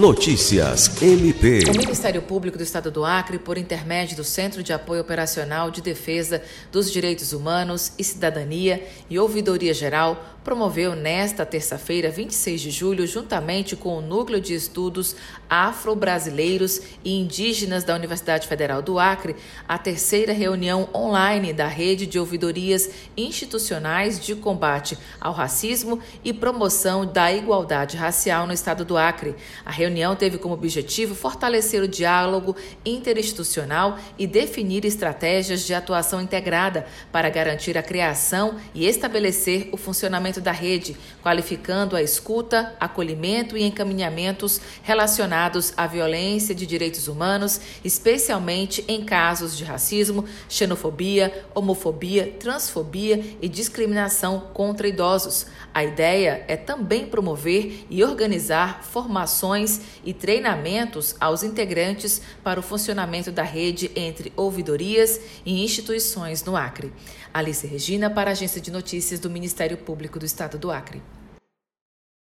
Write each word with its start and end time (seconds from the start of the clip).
Notícias 0.00 1.02
MP. 1.02 1.62
O 1.68 1.76
Ministério 1.76 2.22
Público 2.22 2.56
do 2.56 2.64
Estado 2.64 2.90
do 2.90 3.04
Acre, 3.04 3.38
por 3.38 3.58
intermédio 3.58 4.16
do 4.16 4.24
Centro 4.24 4.62
de 4.62 4.72
Apoio 4.72 5.02
Operacional 5.02 5.70
de 5.70 5.82
Defesa 5.82 6.42
dos 6.72 6.90
Direitos 6.90 7.34
Humanos 7.34 7.92
e 7.98 8.02
Cidadania 8.02 8.82
e 9.10 9.18
Ouvidoria 9.18 9.74
Geral, 9.74 10.38
promoveu 10.42 10.96
nesta 10.96 11.44
terça-feira, 11.44 12.10
26 12.10 12.62
de 12.62 12.70
julho, 12.70 13.06
juntamente 13.06 13.76
com 13.76 13.98
o 13.98 14.00
Núcleo 14.00 14.40
de 14.40 14.54
Estudos 14.54 15.14
Afro-Brasileiros 15.50 16.80
e 17.04 17.20
Indígenas 17.20 17.84
da 17.84 17.94
Universidade 17.94 18.48
Federal 18.48 18.80
do 18.80 18.98
Acre, 18.98 19.36
a 19.68 19.76
terceira 19.76 20.32
reunião 20.32 20.88
online 20.94 21.52
da 21.52 21.66
Rede 21.66 22.06
de 22.06 22.18
Ouvidorias 22.18 22.88
Institucionais 23.14 24.18
de 24.18 24.34
Combate 24.34 24.96
ao 25.20 25.34
Racismo 25.34 26.00
e 26.24 26.32
Promoção 26.32 27.04
da 27.04 27.30
Igualdade 27.30 27.98
Racial 27.98 28.46
no 28.46 28.54
Estado 28.54 28.82
do 28.82 28.96
Acre. 28.96 29.34
A 29.62 29.70
reunião 29.70 29.89
teve 30.16 30.38
como 30.38 30.54
objetivo 30.54 31.14
fortalecer 31.14 31.82
o 31.82 31.88
diálogo 31.88 32.56
interinstitucional 32.84 33.98
e 34.18 34.26
definir 34.26 34.84
estratégias 34.84 35.66
de 35.66 35.74
atuação 35.74 36.20
integrada 36.20 36.86
para 37.12 37.28
garantir 37.28 37.76
a 37.76 37.82
criação 37.82 38.56
e 38.74 38.86
estabelecer 38.86 39.68
o 39.72 39.76
funcionamento 39.76 40.40
da 40.40 40.52
rede, 40.52 40.96
qualificando 41.22 41.96
a 41.96 42.02
escuta, 42.02 42.74
acolhimento 42.80 43.56
e 43.56 43.62
encaminhamentos 43.62 44.60
relacionados 44.82 45.72
à 45.76 45.86
violência 45.86 46.54
de 46.54 46.66
direitos 46.66 47.08
humanos, 47.08 47.60
especialmente 47.84 48.84
em 48.88 49.04
casos 49.04 49.56
de 49.56 49.64
racismo, 49.64 50.24
xenofobia, 50.48 51.46
homofobia, 51.54 52.34
transfobia 52.38 53.22
e 53.40 53.48
discriminação 53.48 54.48
contra 54.52 54.88
idosos. 54.88 55.46
A 55.72 55.84
ideia 55.84 56.44
é 56.48 56.56
também 56.56 57.06
promover 57.06 57.86
e 57.88 58.02
organizar 58.02 58.82
formações 58.82 59.69
e 60.02 60.14
treinamentos 60.14 61.14
aos 61.20 61.42
integrantes 61.42 62.22
para 62.42 62.58
o 62.58 62.62
funcionamento 62.62 63.30
da 63.30 63.42
rede 63.42 63.90
entre 63.94 64.32
ouvidorias 64.34 65.20
e 65.44 65.62
instituições 65.62 66.42
no 66.42 66.56
Acre. 66.56 66.90
Alice 67.32 67.66
Regina, 67.66 68.08
para 68.08 68.30
a 68.30 68.32
Agência 68.32 68.60
de 68.60 68.70
Notícias 68.70 69.20
do 69.20 69.28
Ministério 69.28 69.76
Público 69.76 70.18
do 70.18 70.24
Estado 70.24 70.56
do 70.56 70.70
Acre. 70.70 71.02